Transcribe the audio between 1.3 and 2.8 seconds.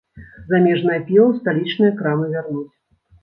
ў сталічныя крамы вярнуць.